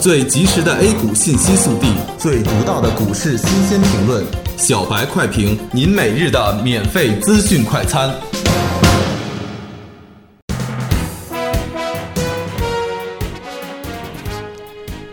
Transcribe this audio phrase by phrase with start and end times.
[0.00, 4.24] 最及时的 A 股信息速递，最独到的股市新鲜评论，
[4.56, 8.08] 小白快评，您每日的免费资讯快餐。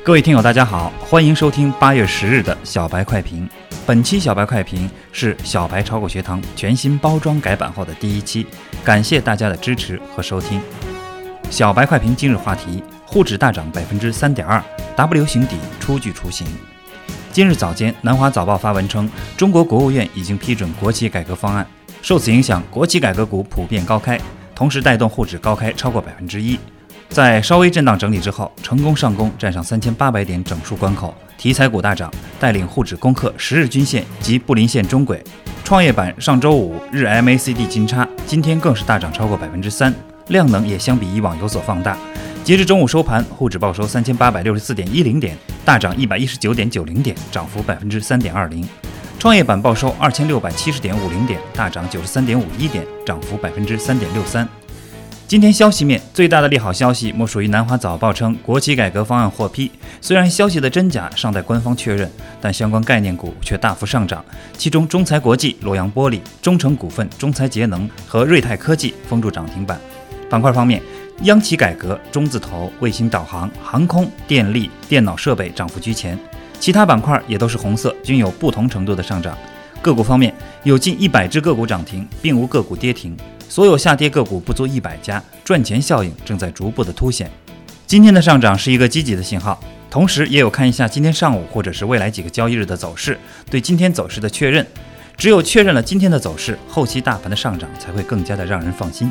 [0.03, 3.49] 各位听友，大家好，欢迎收听八月十日的小白快评。
[3.87, 8.45] 本期小白快评是小白炒股学堂全新包装改版后的第一期，
[8.83, 10.61] 感谢大家的支持和收听。
[11.49, 14.61] 小白快评今日话题：沪指大涨百分之三点二
[14.95, 16.45] ，W 型底初具雏形。
[17.31, 21.65] 今日早间，南华早报发文称，中国国务院已经批准国企改革方案，
[22.01, 24.19] 受此影响，国企改革股普遍高开，
[24.55, 26.59] 同时带动沪指高开超过百分之一。
[27.09, 31.13] 在稍微震荡整理之后，成功上攻，站上三千八百点整数关口。
[31.37, 35.23] 题材股大涨，带领沪指攻克十日均线及布林线中轨。
[35.63, 39.93] 创业板上周五日 MACD 金叉，今天更是大涨超过百分之三，
[40.29, 41.97] 量能也相比以往有所放大。
[42.45, 48.63] 截至中午收盘，沪指报收三千八百六十四点一零点，大涨一百一十九点九零点，涨幅百分之三点二零。
[49.17, 54.47] 创业板报收二千六百七十点五零点，大涨九十三点五一点，涨幅百分之三点六三。
[55.27, 59.71] 今天消息面最大的利好消息，莫属于南华早报称国企改革方案获批。
[59.99, 62.07] 虽然消息的真假尚待官方确认，
[62.39, 64.23] 但相关概念股却大幅上涨。
[64.55, 69.81] 其中，中材国际、洛阳玻璃、中诚股份、中材节能和瑞泰科技封住涨停板。
[70.27, 70.81] 板块方面，
[71.23, 76.17] 央企改革、中字头、卫星导航、航空、电力、电脑设备涨幅居前，
[76.59, 79.35] 其他板块也都是红色，均有不同程度的上涨。
[79.81, 83.15] 个股方面，有近一百只个股涨停，并无个股跌停。
[83.47, 87.31] 所有下跌个股不足一百家，赚钱效应正在逐步的凸显。
[87.87, 89.57] 今天的上涨是一个积极的信号，
[89.89, 93.17] 同时也有看一下今天上午或者是未来几个交易日的走势，
[93.49, 94.65] 对今天走势的确认。
[95.15, 99.09] 只有确认了今天的走势，后期大盘的上涨才会更加的让人放心。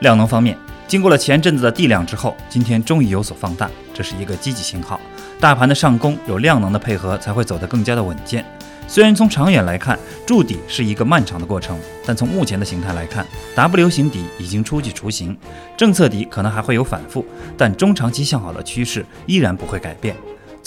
[0.00, 0.56] 量能方面，
[0.88, 5.00] 经过了前阵子的地量之后，今天终于有所放大，这是一个积极信号。
[5.38, 8.44] 大盘的上攻有量能的配合，才会走得更加的稳健。
[8.88, 13.24] 虽然从长远来看，筑底是一个漫长的过程，但从目前的形态来看
[13.54, 15.36] ，W 型底已经初具雏形，
[15.76, 17.24] 政策底可能还会有反复，
[17.56, 20.16] 但中长期向好的趋势依然不会改变。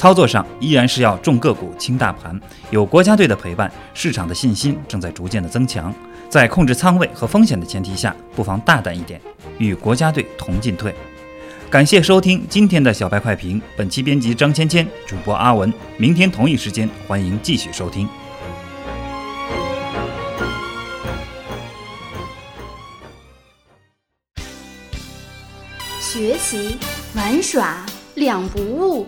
[0.04, 2.38] 操作上依然是要重个股轻大盘，
[2.72, 5.96] 有国家队的陪伴，市场的信心正在逐渐的增强，
[6.28, 9.22] 在控制仓位和风险的前提下，不妨大胆一点，
[9.60, 10.94] 与国家队同进退。
[11.70, 15.74] 感谢收听今天的小白快评，本期编辑张芊芊，主播阿文。
[15.96, 18.06] 明天同一时间，欢迎继续收听。
[26.02, 26.78] 学习
[27.16, 29.08] 玩耍两不误，